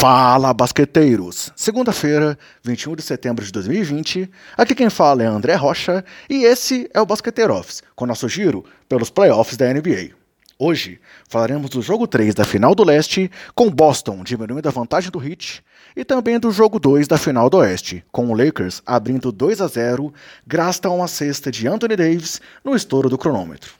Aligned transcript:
Fala, 0.00 0.54
basqueteiros! 0.54 1.52
Segunda-feira, 1.54 2.38
21 2.64 2.96
de 2.96 3.02
setembro 3.02 3.44
de 3.44 3.52
2020. 3.52 4.30
Aqui 4.56 4.74
quem 4.74 4.88
fala 4.88 5.22
é 5.22 5.26
André 5.26 5.54
Rocha 5.56 6.02
e 6.26 6.42
esse 6.44 6.88
é 6.94 7.00
o 7.02 7.04
Basqueteiro 7.04 7.54
Office, 7.54 7.82
com 7.94 8.06
nosso 8.06 8.26
giro 8.26 8.64
pelos 8.88 9.10
playoffs 9.10 9.58
da 9.58 9.70
NBA. 9.70 10.12
Hoje 10.58 10.98
falaremos 11.28 11.68
do 11.68 11.82
jogo 11.82 12.06
3 12.06 12.34
da 12.34 12.44
final 12.44 12.74
do 12.74 12.82
leste, 12.82 13.30
com 13.54 13.70
Boston 13.70 14.24
diminuindo 14.24 14.66
a 14.66 14.72
vantagem 14.72 15.10
do 15.10 15.22
Heat, 15.22 15.62
e 15.94 16.02
também 16.02 16.40
do 16.40 16.50
jogo 16.50 16.80
2 16.80 17.06
da 17.06 17.18
final 17.18 17.50
do 17.50 17.58
oeste, 17.58 18.02
com 18.10 18.26
o 18.30 18.34
Lakers 18.34 18.80
abrindo 18.86 19.30
2 19.30 19.60
a 19.60 19.66
0 19.66 20.14
graças 20.46 20.80
a 20.82 20.88
uma 20.88 21.08
cesta 21.08 21.50
de 21.50 21.68
Anthony 21.68 21.96
Davis 21.96 22.40
no 22.64 22.74
estouro 22.74 23.10
do 23.10 23.18
cronômetro. 23.18 23.74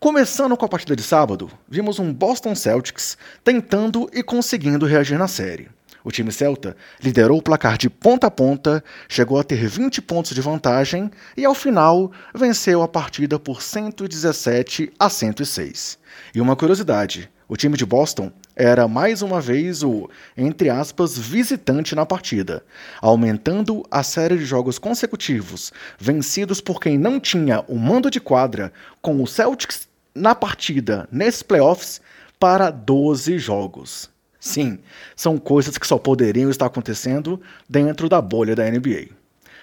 Começando 0.00 0.56
com 0.56 0.64
a 0.64 0.68
partida 0.68 0.96
de 0.96 1.02
sábado, 1.02 1.50
vimos 1.68 1.98
um 1.98 2.10
Boston 2.10 2.54
Celtics 2.54 3.18
tentando 3.44 4.08
e 4.14 4.22
conseguindo 4.22 4.86
reagir 4.86 5.18
na 5.18 5.28
série. 5.28 5.68
O 6.02 6.10
time 6.10 6.32
celta 6.32 6.74
liderou 7.02 7.36
o 7.36 7.42
placar 7.42 7.76
de 7.76 7.90
ponta 7.90 8.28
a 8.28 8.30
ponta, 8.30 8.82
chegou 9.06 9.38
a 9.38 9.44
ter 9.44 9.68
20 9.68 10.00
pontos 10.00 10.34
de 10.34 10.40
vantagem 10.40 11.10
e, 11.36 11.44
ao 11.44 11.54
final, 11.54 12.10
venceu 12.34 12.80
a 12.80 12.88
partida 12.88 13.38
por 13.38 13.60
117 13.60 14.90
a 14.98 15.10
106. 15.10 15.98
E 16.34 16.40
uma 16.40 16.56
curiosidade: 16.56 17.30
o 17.46 17.54
time 17.54 17.76
de 17.76 17.84
Boston 17.84 18.32
era 18.56 18.88
mais 18.88 19.20
uma 19.20 19.38
vez 19.38 19.82
o, 19.82 20.08
entre 20.34 20.70
aspas, 20.70 21.18
visitante 21.18 21.94
na 21.94 22.06
partida, 22.06 22.64
aumentando 23.02 23.84
a 23.90 24.02
série 24.02 24.38
de 24.38 24.46
jogos 24.46 24.78
consecutivos 24.78 25.72
vencidos 25.98 26.60
por 26.60 26.80
quem 26.80 26.96
não 26.96 27.20
tinha 27.20 27.62
o 27.68 27.76
mando 27.76 28.10
de 28.10 28.18
quadra, 28.18 28.72
com 29.02 29.22
o 29.22 29.26
Celtics 29.26 29.89
na 30.20 30.34
partida, 30.34 31.08
nesses 31.10 31.42
playoffs, 31.42 32.00
para 32.38 32.70
12 32.70 33.38
jogos. 33.38 34.10
Sim, 34.38 34.78
são 35.16 35.38
coisas 35.38 35.76
que 35.76 35.86
só 35.86 35.98
poderiam 35.98 36.50
estar 36.50 36.66
acontecendo 36.66 37.40
dentro 37.68 38.08
da 38.08 38.20
bolha 38.20 38.54
da 38.54 38.70
NBA. 38.70 39.08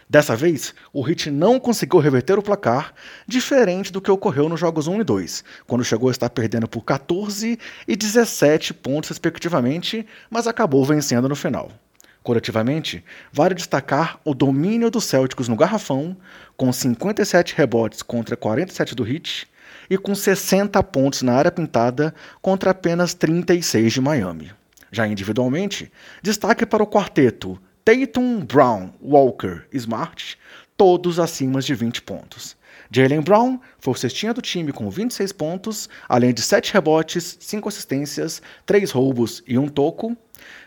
Dessa 0.10 0.36
vez, 0.36 0.74
o 0.94 1.08
Heat 1.08 1.30
não 1.30 1.60
conseguiu 1.60 2.00
reverter 2.00 2.40
o 2.40 2.42
placar, 2.42 2.94
diferente 3.28 3.92
do 3.92 4.00
que 4.00 4.10
ocorreu 4.10 4.48
nos 4.48 4.60
jogos 4.60 4.88
1 4.88 5.02
e 5.02 5.04
2, 5.04 5.44
quando 5.66 5.84
chegou 5.84 6.08
a 6.08 6.12
estar 6.12 6.30
perdendo 6.30 6.68
por 6.68 6.84
14 6.84 7.60
e 7.88 7.96
17 7.96 8.74
pontos, 8.74 9.10
respectivamente, 9.10 10.06
mas 10.30 10.48
acabou 10.48 10.86
vencendo 10.86 11.28
no 11.28 11.36
final. 11.36 11.72
Coletivamente, 12.24 13.04
vale 13.34 13.56
destacar 13.56 14.20
o 14.24 14.34
domínio 14.34 14.90
dos 14.90 15.06
Celtics 15.06 15.48
no 15.48 15.56
garrafão, 15.56 16.16
com 16.56 16.72
57 16.72 17.56
rebotes 17.56 18.02
contra 18.02 18.38
47 18.38 18.96
do 18.96 19.06
Heat, 19.08 19.48
e 19.90 19.98
com 19.98 20.14
60 20.14 20.82
pontos 20.84 21.22
na 21.22 21.34
área 21.34 21.52
pintada 21.52 22.14
contra 22.42 22.72
apenas 22.72 23.14
36 23.14 23.94
de 23.94 24.02
Miami. 24.02 24.52
Já 24.92 25.08
individualmente, 25.08 25.92
destaque 26.22 26.66
para 26.66 26.84
o 26.84 26.88
quarteto 26.88 27.60
Tatum, 27.84 28.46
Brown, 28.46 28.92
Walker 29.02 29.64
Smart, 29.72 30.38
todos 30.76 31.20
acima 31.20 31.62
de 31.62 31.74
20 31.74 32.02
pontos. 32.02 32.58
Jalen 32.92 33.22
Brown 33.22 33.60
foi 33.80 33.94
o 33.94 33.98
cestinha 33.98 34.34
do 34.34 34.42
time 34.42 34.72
com 34.72 34.90
26 34.90 35.32
pontos, 35.32 35.90
além 36.08 36.34
de 36.34 36.42
7 36.42 36.74
rebotes, 36.74 37.38
5 37.40 37.68
assistências, 37.68 38.42
3 38.66 38.92
roubos 38.92 39.44
e 39.48 39.58
um 39.58 39.68
toco. 39.68 40.16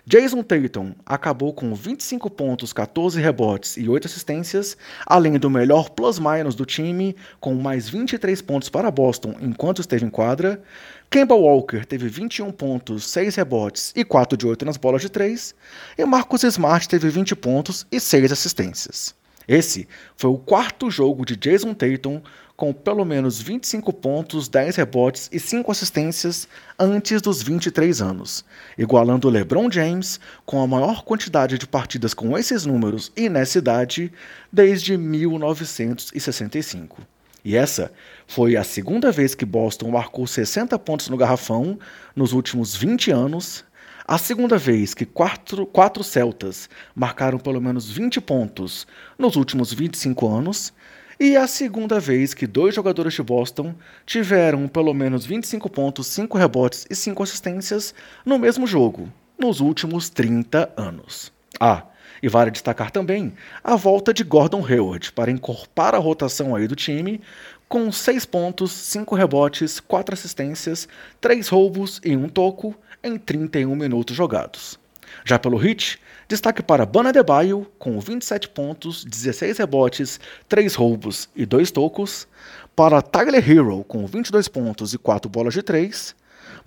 Jason 0.06 0.42
Tatum 0.42 0.92
acabou 1.04 1.52
com 1.52 1.74
25 1.74 2.30
pontos, 2.30 2.72
14 2.72 3.20
rebotes 3.20 3.76
e 3.76 3.88
8 3.88 4.06
assistências, 4.06 4.76
além 5.06 5.38
do 5.38 5.50
melhor 5.50 5.90
plus-minus 5.90 6.54
do 6.54 6.64
time, 6.64 7.16
com 7.38 7.54
mais 7.54 7.88
23 7.88 8.40
pontos 8.42 8.68
para 8.68 8.90
Boston 8.90 9.36
enquanto 9.40 9.80
esteve 9.80 10.04
em 10.04 10.10
quadra. 10.10 10.62
Kemba 11.10 11.34
Walker 11.34 11.84
teve 11.84 12.08
21 12.08 12.52
pontos, 12.52 13.10
6 13.10 13.34
rebotes 13.34 13.92
e 13.96 14.04
4 14.04 14.36
de 14.36 14.46
8 14.46 14.64
nas 14.64 14.76
bolas 14.76 15.02
de 15.02 15.08
3. 15.08 15.54
E 15.98 16.04
Marcus 16.04 16.44
Smart 16.44 16.88
teve 16.88 17.08
20 17.08 17.34
pontos 17.36 17.86
e 17.90 17.98
6 17.98 18.32
assistências. 18.32 19.14
Esse 19.48 19.88
foi 20.16 20.30
o 20.30 20.38
quarto 20.38 20.88
jogo 20.88 21.26
de 21.26 21.34
Jason 21.34 21.74
Tatum 21.74 22.22
com 22.60 22.72
pelo 22.74 23.06
menos 23.06 23.40
25 23.40 23.90
pontos, 23.90 24.46
10 24.46 24.76
rebotes 24.76 25.30
e 25.32 25.40
5 25.40 25.72
assistências 25.72 26.46
antes 26.78 27.22
dos 27.22 27.42
23 27.42 28.02
anos, 28.02 28.44
igualando 28.76 29.30
LeBron 29.30 29.70
James 29.70 30.20
com 30.44 30.60
a 30.60 30.66
maior 30.66 31.02
quantidade 31.02 31.56
de 31.56 31.66
partidas 31.66 32.12
com 32.12 32.36
esses 32.36 32.66
números 32.66 33.10
e 33.16 33.30
nessa 33.30 33.56
idade 33.56 34.12
desde 34.52 34.98
1965. 34.98 37.00
E 37.42 37.56
essa 37.56 37.90
foi 38.26 38.58
a 38.58 38.62
segunda 38.62 39.10
vez 39.10 39.34
que 39.34 39.46
Boston 39.46 39.90
marcou 39.90 40.26
60 40.26 40.78
pontos 40.80 41.08
no 41.08 41.16
garrafão 41.16 41.78
nos 42.14 42.34
últimos 42.34 42.76
20 42.76 43.10
anos, 43.10 43.64
a 44.06 44.18
segunda 44.18 44.58
vez 44.58 44.92
que 44.92 45.06
quatro, 45.06 45.64
quatro 45.64 46.04
Celtas 46.04 46.68
marcaram 46.94 47.38
pelo 47.38 47.58
menos 47.58 47.90
20 47.90 48.20
pontos 48.20 48.86
nos 49.18 49.36
últimos 49.36 49.72
25 49.72 50.28
anos, 50.28 50.74
e 51.20 51.36
a 51.36 51.46
segunda 51.46 52.00
vez 52.00 52.32
que 52.32 52.46
dois 52.46 52.74
jogadores 52.74 53.12
de 53.12 53.22
Boston 53.22 53.74
tiveram 54.06 54.66
pelo 54.66 54.94
menos 54.94 55.26
25 55.26 55.68
pontos, 55.68 56.06
5 56.06 56.38
rebotes 56.38 56.86
e 56.88 56.96
5 56.96 57.22
assistências 57.22 57.94
no 58.24 58.38
mesmo 58.38 58.66
jogo, 58.66 59.06
nos 59.38 59.60
últimos 59.60 60.08
30 60.08 60.72
anos. 60.78 61.30
Ah, 61.60 61.84
e 62.22 62.28
vale 62.28 62.50
destacar 62.50 62.90
também 62.90 63.34
a 63.62 63.76
volta 63.76 64.14
de 64.14 64.24
Gordon 64.24 64.64
Hayward 64.64 65.12
para 65.12 65.30
encorpar 65.30 65.94
a 65.94 65.98
rotação 65.98 66.56
aí 66.56 66.66
do 66.66 66.74
time, 66.74 67.20
com 67.68 67.92
6 67.92 68.24
pontos, 68.24 68.72
5 68.72 69.14
rebotes, 69.14 69.78
4 69.78 70.14
assistências, 70.14 70.88
3 71.20 71.46
roubos 71.48 72.00
e 72.02 72.16
1 72.16 72.30
toco 72.30 72.74
em 73.04 73.18
31 73.18 73.76
minutos 73.76 74.16
jogados. 74.16 74.79
Já 75.24 75.38
pelo 75.38 75.62
Heat, 75.64 76.00
destaque 76.28 76.62
para 76.62 76.86
Bana 76.86 77.12
Debaio, 77.12 77.66
com 77.78 77.98
27 77.98 78.48
pontos, 78.48 79.04
16 79.04 79.58
rebotes, 79.58 80.20
3 80.48 80.74
roubos 80.74 81.28
e 81.34 81.44
2 81.44 81.70
tocos. 81.70 82.26
Para 82.74 83.02
Tyler 83.02 83.48
Hero, 83.48 83.84
com 83.84 84.06
22 84.06 84.48
pontos 84.48 84.94
e 84.94 84.98
4 84.98 85.28
bolas 85.28 85.54
de 85.54 85.62
3. 85.62 86.14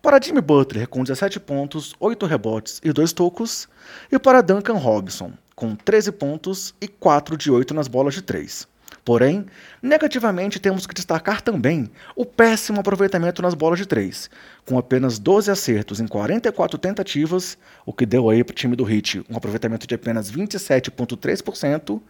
Para 0.02 0.22
Jimmy 0.22 0.42
Butler, 0.42 0.88
com 0.88 1.04
17 1.04 1.40
pontos, 1.40 1.94
8 2.00 2.26
rebotes 2.26 2.82
e 2.84 2.92
2 2.92 3.14
tocos. 3.14 3.68
E 4.12 4.20
para 4.20 4.42
Duncan 4.42 4.74
Robinson, 4.74 5.34
com 5.56 5.76
13 5.76 6.12
pontos 6.12 6.76
e 6.82 6.88
4 6.88 7.38
de 7.38 7.50
8 7.50 7.74
nas 7.74 7.88
bolas 7.88 8.14
de 8.14 8.22
3. 8.22 8.68
Porém, 9.06 9.46
negativamente 9.82 10.62
temos 10.62 10.88
que 10.88 10.94
destacar 10.94 11.42
também 11.42 11.92
o 12.16 12.26
péssimo 12.26 12.80
aproveitamento 12.80 13.42
nas 13.42 13.54
bolas 13.54 13.78
de 13.78 13.86
três, 13.86 14.30
com 14.66 14.78
apenas 14.78 15.20
12 15.20 15.52
acertos 15.52 16.00
em 16.00 16.08
44 16.08 16.78
tentativas, 16.78 17.58
o 17.86 17.92
que 17.92 18.06
deu 18.06 18.30
aí 18.30 18.46
para 18.46 18.54
o 18.54 18.56
time 18.56 18.78
do 18.78 18.90
Heat 18.90 19.26
um 19.30 19.36
aproveitamento 19.36 19.86
de 19.86 19.94
apenas 19.94 20.32
27,3%, 20.32 22.02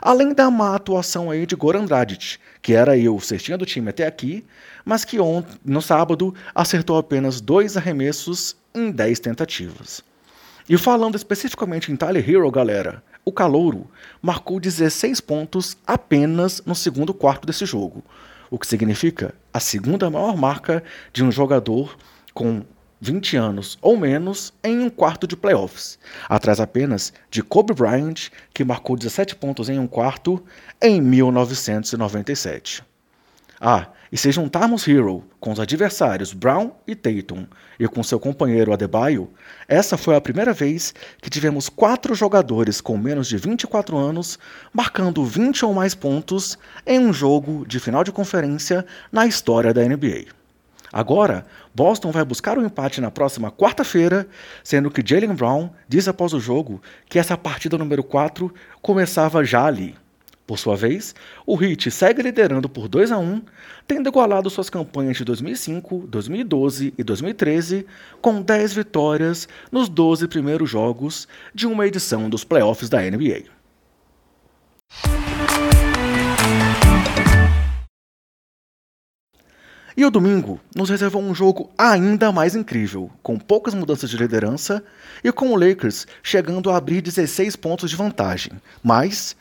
além 0.00 0.34
da 0.34 0.50
má 0.50 0.76
atuação 0.76 1.30
aí 1.30 1.46
de 1.46 1.56
Goran 1.56 1.86
Dragic, 1.86 2.36
que 2.60 2.74
era 2.74 2.92
aí 2.92 3.08
o 3.08 3.18
cestinha 3.18 3.56
do 3.56 3.64
time 3.64 3.88
até 3.88 4.06
aqui, 4.06 4.44
mas 4.84 5.06
que 5.06 5.18
ontem, 5.18 5.58
no 5.64 5.80
sábado 5.80 6.34
acertou 6.54 6.98
apenas 6.98 7.40
dois 7.40 7.78
arremessos 7.78 8.56
em 8.74 8.90
10 8.90 9.20
tentativas. 9.20 10.04
E 10.68 10.76
falando 10.76 11.16
especificamente 11.16 11.90
em 11.90 11.96
Tyler 11.96 12.28
Hero, 12.28 12.50
galera, 12.50 13.02
o 13.24 13.32
Calouro 13.32 13.88
marcou 14.20 14.58
16 14.58 15.20
pontos 15.20 15.76
apenas 15.86 16.62
no 16.66 16.74
segundo 16.74 17.14
quarto 17.14 17.46
desse 17.46 17.64
jogo, 17.64 18.02
o 18.50 18.58
que 18.58 18.66
significa 18.66 19.34
a 19.52 19.60
segunda 19.60 20.10
maior 20.10 20.36
marca 20.36 20.82
de 21.12 21.24
um 21.24 21.30
jogador 21.30 21.96
com 22.34 22.64
20 23.00 23.36
anos 23.36 23.78
ou 23.82 23.96
menos 23.96 24.52
em 24.62 24.78
um 24.78 24.88
quarto 24.88 25.26
de 25.26 25.36
playoffs, 25.36 25.98
atrás 26.28 26.60
apenas 26.60 27.12
de 27.30 27.42
Kobe 27.42 27.74
Bryant, 27.74 28.30
que 28.54 28.64
marcou 28.64 28.96
17 28.96 29.36
pontos 29.36 29.68
em 29.68 29.78
um 29.78 29.86
quarto 29.86 30.42
em 30.80 31.00
1997. 31.00 32.84
Ah, 33.64 33.86
e 34.10 34.16
se 34.16 34.32
juntarmos 34.32 34.88
Hero 34.88 35.22
com 35.38 35.52
os 35.52 35.60
adversários 35.60 36.32
Brown 36.32 36.72
e 36.84 36.96
Tatum 36.96 37.46
e 37.78 37.86
com 37.86 38.02
seu 38.02 38.18
companheiro 38.18 38.72
Adebayo, 38.72 39.30
essa 39.68 39.96
foi 39.96 40.16
a 40.16 40.20
primeira 40.20 40.52
vez 40.52 40.92
que 41.20 41.30
tivemos 41.30 41.68
quatro 41.68 42.12
jogadores 42.12 42.80
com 42.80 42.98
menos 42.98 43.28
de 43.28 43.36
24 43.36 43.96
anos 43.96 44.36
marcando 44.74 45.24
20 45.24 45.64
ou 45.64 45.72
mais 45.72 45.94
pontos 45.94 46.58
em 46.84 46.98
um 46.98 47.12
jogo 47.12 47.64
de 47.64 47.78
final 47.78 48.02
de 48.02 48.10
conferência 48.10 48.84
na 49.12 49.28
história 49.28 49.72
da 49.72 49.84
NBA. 49.84 50.24
Agora, 50.92 51.46
Boston 51.72 52.10
vai 52.10 52.24
buscar 52.24 52.58
o 52.58 52.62
um 52.62 52.66
empate 52.66 53.00
na 53.00 53.12
próxima 53.12 53.52
quarta-feira, 53.52 54.26
sendo 54.64 54.90
que 54.90 55.08
Jalen 55.08 55.36
Brown 55.36 55.70
disse 55.88 56.10
após 56.10 56.32
o 56.32 56.40
jogo 56.40 56.82
que 57.08 57.16
essa 57.16 57.36
partida 57.36 57.78
número 57.78 58.02
4 58.02 58.52
começava 58.82 59.44
já 59.44 59.64
ali. 59.64 59.94
Por 60.52 60.58
sua 60.58 60.76
vez, 60.76 61.14
o 61.46 61.58
Heat 61.58 61.90
segue 61.90 62.20
liderando 62.20 62.68
por 62.68 62.86
2 62.86 63.10
a 63.10 63.16
1, 63.16 63.40
tendo 63.88 64.10
igualado 64.10 64.50
suas 64.50 64.68
campanhas 64.68 65.16
de 65.16 65.24
2005, 65.24 66.06
2012 66.06 66.92
e 66.98 67.02
2013, 67.02 67.86
com 68.20 68.42
10 68.42 68.74
vitórias 68.74 69.48
nos 69.70 69.88
12 69.88 70.28
primeiros 70.28 70.68
jogos 70.68 71.26
de 71.54 71.66
uma 71.66 71.86
edição 71.86 72.28
dos 72.28 72.44
playoffs 72.44 72.90
da 72.90 73.00
NBA. 73.00 73.44
E 79.96 80.04
o 80.04 80.10
domingo 80.10 80.60
nos 80.76 80.90
reservou 80.90 81.22
um 81.22 81.34
jogo 81.34 81.70
ainda 81.78 82.30
mais 82.30 82.54
incrível, 82.54 83.10
com 83.22 83.38
poucas 83.38 83.72
mudanças 83.72 84.10
de 84.10 84.18
liderança 84.18 84.84
e 85.24 85.32
com 85.32 85.50
o 85.50 85.56
Lakers 85.56 86.06
chegando 86.22 86.70
a 86.70 86.76
abrir 86.76 87.00
16 87.00 87.56
pontos 87.56 87.88
de 87.88 87.96
vantagem, 87.96 88.52
mas 88.82 89.34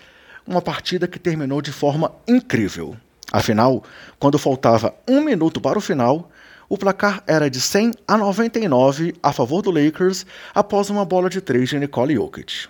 uma 0.46 0.62
partida 0.62 1.08
que 1.08 1.20
terminou 1.20 1.62
de 1.62 1.72
forma 1.72 2.14
incrível. 2.28 2.96
Afinal, 3.32 3.84
quando 4.20 4.38
faltava 4.38 4.94
um 5.08 5.22
minuto 5.22 5.62
para 5.62 5.78
o 5.78 5.82
final, 5.82 6.30
o 6.68 6.78
placar 6.78 7.24
era 7.28 7.50
de 7.50 7.60
100 7.60 7.92
a 8.08 8.18
99 8.18 9.14
a 9.22 9.34
favor 9.34 9.62
do 9.62 9.72
Lakers 9.72 10.26
após 10.54 10.90
uma 10.90 11.06
bola 11.06 11.30
de 11.30 11.42
três 11.42 11.70
de 11.70 11.80
Nicole 11.80 12.16
Jokic. 12.16 12.68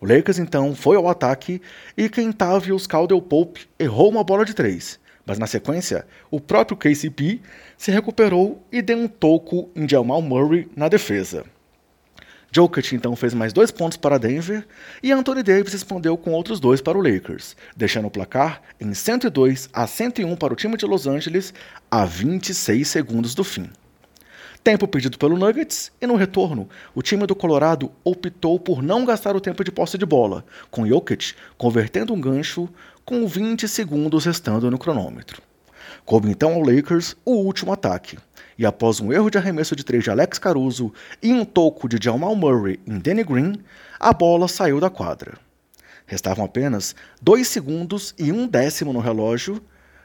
O 0.00 0.06
Lakers 0.06 0.38
então 0.38 0.74
foi 0.74 0.96
ao 0.96 1.08
ataque 1.08 1.62
e 1.96 2.08
Kentavious 2.08 2.86
Caldwell 2.86 3.22
Pope 3.22 3.68
errou 3.78 4.10
uma 4.10 4.24
bola 4.24 4.44
de 4.44 4.54
três, 4.54 4.98
mas 5.24 5.38
na 5.38 5.46
sequência, 5.46 6.04
o 6.30 6.40
próprio 6.40 6.76
KCP 6.76 7.40
se 7.76 7.92
recuperou 7.92 8.64
e 8.72 8.82
deu 8.82 8.98
um 8.98 9.06
toco 9.06 9.70
em 9.76 9.88
Jamal 9.88 10.20
Murray 10.20 10.68
na 10.74 10.88
defesa. 10.88 11.44
Jokic 12.54 12.94
então 12.94 13.16
fez 13.16 13.32
mais 13.32 13.50
dois 13.50 13.70
pontos 13.70 13.96
para 13.96 14.18
Denver 14.18 14.66
e 15.02 15.10
Anthony 15.10 15.42
Davis 15.42 15.72
respondeu 15.72 16.18
com 16.18 16.32
outros 16.32 16.60
dois 16.60 16.82
para 16.82 16.98
o 16.98 17.00
Lakers, 17.00 17.56
deixando 17.74 18.08
o 18.08 18.10
placar 18.10 18.60
em 18.78 18.92
102 18.92 19.70
a 19.72 19.86
101 19.86 20.36
para 20.36 20.52
o 20.52 20.56
time 20.56 20.76
de 20.76 20.84
Los 20.84 21.06
Angeles 21.06 21.54
a 21.90 22.04
26 22.04 22.86
segundos 22.86 23.34
do 23.34 23.42
fim. 23.42 23.70
Tempo 24.62 24.86
perdido 24.86 25.16
pelo 25.16 25.38
Nuggets 25.38 25.90
e 25.98 26.06
no 26.06 26.14
retorno, 26.14 26.68
o 26.94 27.00
time 27.00 27.26
do 27.26 27.34
Colorado 27.34 27.90
optou 28.04 28.60
por 28.60 28.82
não 28.82 29.06
gastar 29.06 29.34
o 29.34 29.40
tempo 29.40 29.64
de 29.64 29.72
posse 29.72 29.96
de 29.96 30.04
bola, 30.04 30.44
com 30.70 30.86
Jokic 30.86 31.32
convertendo 31.56 32.12
um 32.12 32.20
gancho 32.20 32.68
com 33.02 33.26
20 33.26 33.66
segundos 33.66 34.26
restando 34.26 34.70
no 34.70 34.78
cronômetro. 34.78 35.40
Coube 36.04 36.28
então 36.28 36.52
ao 36.52 36.60
Lakers 36.60 37.16
o 37.24 37.32
último 37.32 37.72
ataque 37.72 38.18
e 38.62 38.66
após 38.66 39.00
um 39.00 39.12
erro 39.12 39.28
de 39.28 39.36
arremesso 39.36 39.74
de 39.74 39.82
três 39.82 40.04
de 40.04 40.10
Alex 40.10 40.38
Caruso 40.38 40.92
e 41.20 41.32
um 41.32 41.44
toco 41.44 41.88
de 41.88 41.98
Jamal 42.00 42.36
Murray 42.36 42.78
em 42.86 42.96
Danny 42.96 43.24
Green, 43.24 43.54
a 43.98 44.12
bola 44.12 44.46
saiu 44.46 44.78
da 44.78 44.88
quadra. 44.88 45.36
Restavam 46.06 46.44
apenas 46.44 46.94
dois 47.20 47.48
segundos 47.48 48.14
e 48.16 48.30
um 48.30 48.46
décimo 48.46 48.92
no 48.92 49.00
relógio, 49.00 49.60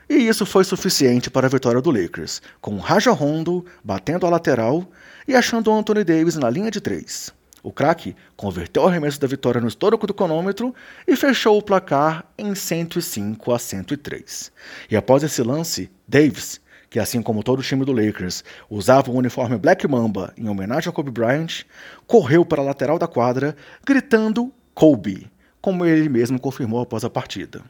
e 0.10 0.16
isso 0.16 0.44
foi 0.44 0.64
suficiente 0.64 1.30
para 1.30 1.46
a 1.46 1.50
vitória 1.52 1.80
do 1.80 1.92
Lakers, 1.92 2.42
com 2.60 2.78
Raja 2.78 3.12
Rondo 3.12 3.64
batendo 3.84 4.26
a 4.26 4.30
lateral 4.32 4.90
e 5.28 5.36
achando 5.36 5.72
Anthony 5.72 6.04
Davis 6.04 6.36
na 6.36 6.50
linha 6.50 6.72
de 6.72 6.82
três. 6.82 7.32
O 7.62 7.72
craque 7.72 8.16
converteu 8.36 8.84
o 8.84 8.88
arremesso 8.88 9.22
da 9.22 9.28
vitória 9.28 9.62
no 9.62 9.68
histórico 9.68 10.08
do 10.08 10.16
cronômetro 10.16 10.74
e 11.08 11.16
fechou 11.16 11.60
o 11.60 11.62
placar 11.62 12.26
em 12.36 12.56
105 12.56 13.54
a 13.54 13.60
103. 13.60 14.52
E 14.90 14.98
após 14.98 15.22
esse 15.22 15.44
lance, 15.44 15.92
Davis 16.08 16.60
que 16.90 17.00
assim 17.00 17.22
como 17.22 17.44
todo 17.44 17.60
o 17.60 17.64
time 17.64 17.84
do 17.84 17.92
Lakers 17.92 18.44
usava 18.70 19.12
o 19.12 19.16
uniforme 19.16 19.58
Black 19.58 19.88
Mamba 19.88 20.34
em 20.38 20.48
homenagem 20.48 20.90
a 20.90 20.94
Kobe 20.94 21.12
Bryant, 21.12 21.64
correu 22.06 22.46
para 22.46 22.62
a 22.62 22.66
lateral 22.66 22.98
da 22.98 23.08
quadra 23.08 23.56
gritando 23.86 24.54
Kobe, 24.74 25.30
como 25.60 25.86
ele 25.86 26.08
mesmo 26.08 26.40
confirmou 26.40 26.82
após 26.82 27.04
a 27.04 27.10
partida. 27.10 27.62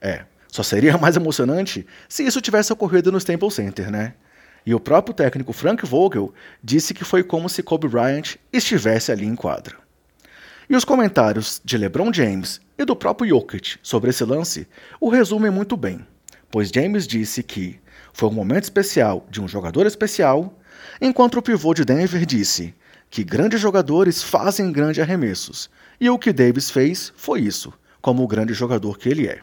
É, 0.00 0.24
só 0.48 0.62
seria 0.62 0.96
mais 0.98 1.16
emocionante 1.16 1.86
se 2.08 2.24
isso 2.24 2.40
tivesse 2.40 2.72
ocorrido 2.72 3.10
no 3.10 3.18
Staples 3.18 3.54
Center, 3.54 3.90
né? 3.90 4.14
E 4.64 4.74
o 4.74 4.80
próprio 4.80 5.14
técnico 5.14 5.52
Frank 5.52 5.84
Vogel 5.84 6.32
disse 6.62 6.94
que 6.94 7.04
foi 7.04 7.24
como 7.24 7.48
se 7.48 7.62
Kobe 7.62 7.88
Bryant 7.88 8.36
estivesse 8.52 9.10
ali 9.10 9.26
em 9.26 9.34
quadra. 9.34 9.76
E 10.70 10.76
os 10.76 10.84
comentários 10.84 11.60
de 11.64 11.76
LeBron 11.76 12.12
James 12.12 12.60
e 12.78 12.84
do 12.84 12.94
próprio 12.94 13.28
Jokic 13.28 13.78
sobre 13.82 14.10
esse 14.10 14.24
lance 14.24 14.68
o 15.00 15.08
resumem 15.08 15.50
muito 15.50 15.76
bem, 15.76 16.06
pois 16.50 16.70
James 16.70 17.06
disse 17.06 17.42
que 17.42 17.80
foi 18.12 18.28
um 18.28 18.32
momento 18.32 18.64
especial 18.64 19.26
de 19.30 19.40
um 19.40 19.48
jogador 19.48 19.86
especial, 19.86 20.58
enquanto 21.00 21.36
o 21.36 21.42
pivô 21.42 21.74
de 21.74 21.84
Denver 21.84 22.24
disse 22.26 22.74
que 23.10 23.24
grandes 23.24 23.60
jogadores 23.60 24.22
fazem 24.22 24.72
grandes 24.72 25.02
arremessos, 25.02 25.70
e 26.00 26.08
o 26.08 26.18
que 26.18 26.32
Davis 26.32 26.70
fez 26.70 27.12
foi 27.16 27.40
isso, 27.40 27.72
como 28.00 28.22
o 28.22 28.28
grande 28.28 28.54
jogador 28.54 28.98
que 28.98 29.08
ele 29.08 29.26
é. 29.26 29.40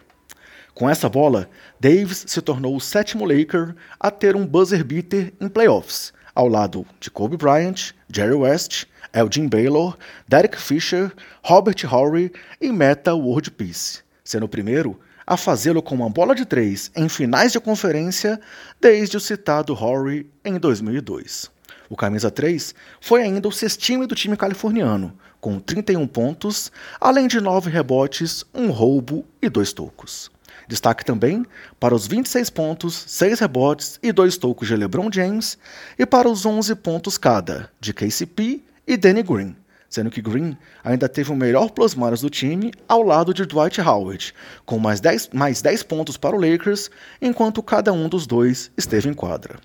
Com 0.74 0.90
essa 0.90 1.10
bola, 1.10 1.50
Davis 1.80 2.24
se 2.28 2.42
tornou 2.42 2.76
o 2.76 2.82
sétimo 2.82 3.26
Laker 3.26 3.76
a 4.00 4.10
ter 4.10 4.36
um 4.36 4.46
buzzer 4.46 4.84
beater 4.84 5.34
em 5.40 5.48
playoffs, 5.48 6.14
ao 6.34 6.48
lado 6.48 6.86
de 7.00 7.12
Kobe 7.12 7.36
Bryant, 7.36 7.92
Jerry 8.12 8.34
West, 8.34 8.86
Elgin 9.14 9.48
Baylor, 9.48 9.98
Derek 10.28 10.58
Fisher, 10.58 11.12
Robert 11.44 11.76
Horry 11.92 12.32
e 12.62 12.72
Meta 12.72 13.14
World 13.14 13.52
Peace, 13.52 14.00
sendo 14.24 14.46
o 14.46 14.50
primeiro 14.50 15.00
a 15.30 15.38
fazê-lo 15.38 15.84
com 15.84 15.94
uma 15.94 16.10
bola 16.10 16.34
de 16.34 16.44
três 16.44 16.92
em 16.96 17.08
finais 17.08 17.52
de 17.52 17.60
conferência 17.60 18.42
desde 18.82 19.16
o 19.16 19.20
citado 19.20 19.74
Horry 19.74 20.28
em 20.44 20.58
2002. 20.58 21.52
O 21.88 21.96
camisa 21.96 22.32
3 22.32 22.74
foi 23.00 23.22
ainda 23.22 23.48
o 23.48 23.52
sextime 23.52 24.08
do 24.08 24.16
time 24.16 24.36
californiano, 24.36 25.16
com 25.40 25.60
31 25.60 26.08
pontos, 26.08 26.72
além 27.00 27.28
de 27.28 27.40
9 27.40 27.70
rebotes, 27.70 28.44
um 28.56 28.72
roubo 28.72 29.24
e 29.40 29.48
dois 29.50 29.72
tocos. 29.72 30.32
Destaque 30.68 31.06
também 31.06 31.46
para 31.80 31.94
os 31.94 32.08
26 32.08 32.50
pontos, 32.50 32.96
6 33.08 33.40
rebotes 33.40 34.00
e 34.02 34.12
2 34.12 34.36
tocos 34.36 34.68
de 34.68 34.76
LeBron 34.76 35.12
James 35.12 35.60
e 35.98 36.08
para 36.08 36.28
os 36.28 36.44
11 36.44 36.74
pontos 36.74 37.20
cada 37.20 37.70
de 37.80 37.94
KCP 37.94 38.64
e 38.88 38.98
Danny 38.98 39.22
Green, 39.22 39.56
sendo 39.90 40.12
que 40.12 40.22
Green 40.22 40.56
ainda 40.84 41.10
teve 41.10 41.32
o 41.32 41.36
melhor 41.36 41.72
plus-minus 41.72 42.22
do 42.22 42.30
time 42.30 42.72
ao 42.88 43.02
lado 43.02 43.34
de 43.34 43.46
Dwight 43.46 43.82
Howard, 43.82 44.34
com 44.66 44.78
mais 44.78 45.02
10, 45.02 45.30
mais 45.34 45.62
10 45.62 45.84
pontos 45.84 46.16
para 46.16 46.36
o 46.36 46.40
Lakers, 46.40 46.90
enquanto 47.22 47.64
cada 47.64 47.92
um 47.92 48.08
dos 48.08 48.28
dois 48.28 48.72
esteve 48.78 49.10
em 49.10 49.14
quadra. 49.14 49.60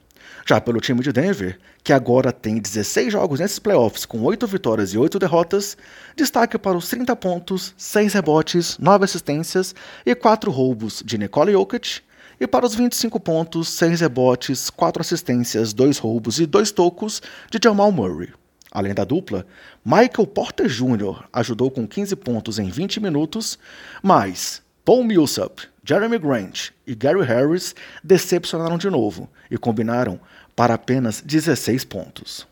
Já 0.46 0.60
pelo 0.60 0.80
time 0.80 1.00
de 1.00 1.12
Denver, 1.12 1.58
que 1.82 1.92
agora 1.92 2.30
tem 2.32 2.58
16 2.58 3.12
jogos 3.12 3.40
nesses 3.40 3.58
playoffs 3.58 4.04
com 4.04 4.22
8 4.22 4.46
vitórias 4.46 4.92
e 4.92 4.98
8 4.98 5.18
derrotas, 5.18 5.76
destaque 6.16 6.58
para 6.58 6.76
os 6.76 6.88
30 6.88 7.14
pontos, 7.16 7.74
6 7.78 8.12
rebotes, 8.12 8.78
9 8.78 9.04
assistências 9.04 9.74
e 10.04 10.14
4 10.14 10.50
roubos 10.50 11.02
de 11.04 11.16
Nikola 11.16 11.52
Jokic, 11.52 12.00
e 12.40 12.46
para 12.46 12.66
os 12.66 12.74
25 12.74 13.18
pontos, 13.20 13.68
6 13.70 14.00
rebotes, 14.00 14.68
4 14.68 15.00
assistências, 15.00 15.72
2 15.72 15.98
roubos 15.98 16.40
e 16.40 16.46
2 16.46 16.72
tocos 16.72 17.22
de 17.50 17.58
Jamal 17.62 17.92
Murray. 17.92 18.32
Além 18.74 18.92
da 18.92 19.04
dupla, 19.04 19.46
Michael 19.84 20.26
Porter 20.26 20.66
Jr. 20.66 21.22
ajudou 21.32 21.70
com 21.70 21.86
15 21.86 22.16
pontos 22.16 22.58
em 22.58 22.68
20 22.68 22.98
minutos, 22.98 23.56
mas 24.02 24.60
Paul 24.84 25.04
Millsap, 25.04 25.68
Jeremy 25.84 26.18
Grant 26.18 26.70
e 26.84 26.92
Gary 26.92 27.24
Harris 27.24 27.72
decepcionaram 28.02 28.76
de 28.76 28.90
novo 28.90 29.30
e 29.48 29.56
combinaram 29.56 30.18
para 30.56 30.74
apenas 30.74 31.22
16 31.22 31.84
pontos. 31.84 32.48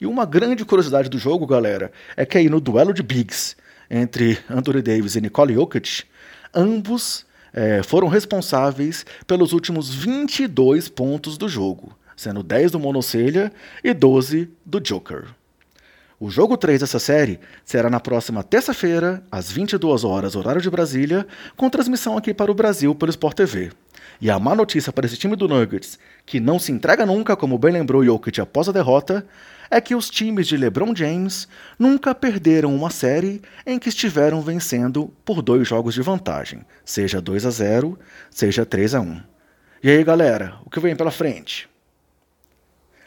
E 0.00 0.06
uma 0.06 0.24
grande 0.24 0.64
curiosidade 0.64 1.08
do 1.08 1.18
jogo, 1.18 1.44
galera, 1.44 1.90
é 2.16 2.24
que 2.24 2.38
aí 2.38 2.48
no 2.48 2.60
duelo 2.60 2.94
de 2.94 3.02
bigs 3.02 3.56
entre 3.90 4.38
Anthony 4.48 4.82
Davis 4.82 5.16
e 5.16 5.20
Nicole 5.20 5.54
Jokic, 5.54 6.04
ambos 6.54 7.26
é, 7.52 7.82
foram 7.82 8.06
responsáveis 8.06 9.04
pelos 9.26 9.52
últimos 9.52 9.92
22 9.92 10.88
pontos 10.88 11.36
do 11.36 11.48
jogo, 11.48 11.96
sendo 12.16 12.42
10 12.42 12.70
do 12.70 12.78
Monocelha 12.78 13.52
e 13.82 13.92
12 13.92 14.48
do 14.64 14.80
Joker. 14.80 15.24
O 16.18 16.30
jogo 16.30 16.56
3 16.56 16.80
dessa 16.80 16.98
série 16.98 17.38
será 17.62 17.90
na 17.90 18.00
próxima 18.00 18.42
terça-feira, 18.42 19.22
às 19.30 19.52
22 19.52 20.02
horas, 20.02 20.34
horário 20.34 20.62
de 20.62 20.70
Brasília, 20.70 21.26
com 21.54 21.68
transmissão 21.68 22.16
aqui 22.16 22.32
para 22.32 22.50
o 22.50 22.54
Brasil 22.54 22.94
pelo 22.94 23.10
Sport 23.10 23.36
TV. 23.36 23.70
E 24.18 24.30
a 24.30 24.38
má 24.38 24.54
notícia 24.54 24.90
para 24.90 25.04
esse 25.04 25.18
time 25.18 25.36
do 25.36 25.46
Nuggets, 25.46 25.98
que 26.24 26.40
não 26.40 26.58
se 26.58 26.72
entrega 26.72 27.04
nunca, 27.04 27.36
como 27.36 27.58
bem 27.58 27.70
lembrou 27.70 28.02
Jokic 28.02 28.40
após 28.40 28.66
a 28.66 28.72
derrota, 28.72 29.26
é 29.70 29.78
que 29.78 29.94
os 29.94 30.08
times 30.08 30.46
de 30.46 30.56
LeBron 30.56 30.96
James 30.96 31.46
nunca 31.78 32.14
perderam 32.14 32.74
uma 32.74 32.88
série 32.88 33.42
em 33.66 33.78
que 33.78 33.90
estiveram 33.90 34.40
vencendo 34.40 35.12
por 35.22 35.42
dois 35.42 35.68
jogos 35.68 35.92
de 35.92 36.00
vantagem, 36.00 36.64
seja 36.82 37.20
2 37.20 37.44
a 37.44 37.50
0, 37.50 37.98
seja 38.30 38.64
3 38.64 38.94
a 38.94 39.00
1. 39.02 39.20
E 39.82 39.90
aí, 39.90 40.02
galera, 40.02 40.54
o 40.64 40.70
que 40.70 40.80
vem 40.80 40.96
pela 40.96 41.10
frente? 41.10 41.68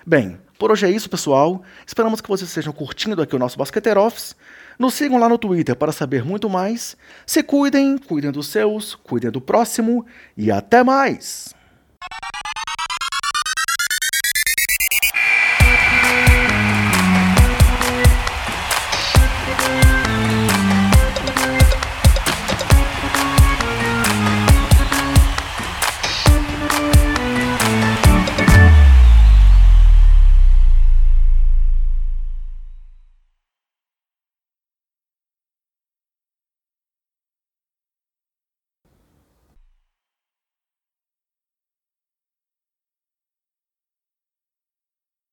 Bem, 0.09 0.39
por 0.57 0.71
hoje 0.71 0.87
é 0.87 0.89
isso, 0.89 1.07
pessoal. 1.07 1.61
Esperamos 1.85 2.19
que 2.19 2.27
vocês 2.27 2.49
estejam 2.49 2.73
curtindo 2.73 3.21
aqui 3.21 3.35
o 3.35 3.37
nosso 3.37 3.59
Basqueteiro 3.59 4.01
Office. 4.01 4.35
Nos 4.79 4.95
sigam 4.95 5.19
lá 5.19 5.29
no 5.29 5.37
Twitter 5.37 5.75
para 5.75 5.91
saber 5.91 6.25
muito 6.25 6.49
mais. 6.49 6.97
Se 7.27 7.43
cuidem, 7.43 7.95
cuidem 7.95 8.31
dos 8.31 8.47
seus, 8.47 8.95
cuidem 8.95 9.29
do 9.29 9.39
próximo 9.39 10.03
e 10.35 10.49
até 10.49 10.83
mais! 10.83 11.53